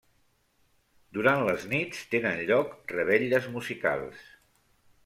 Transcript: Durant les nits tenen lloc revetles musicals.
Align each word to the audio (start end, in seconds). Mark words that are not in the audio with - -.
Durant 1.17 1.45
les 1.49 1.67
nits 1.75 2.01
tenen 2.15 2.43
lloc 2.49 2.75
revetles 2.97 3.53
musicals. 3.59 4.27